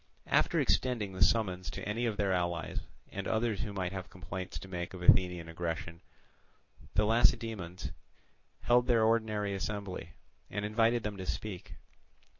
[0.25, 2.79] After extending the summons to any of their allies
[3.11, 6.01] and others who might have complaints to make of Athenian aggression,
[6.95, 7.91] the Lacedaemonians
[8.61, 10.13] held their ordinary assembly,
[10.49, 11.75] and invited them to speak.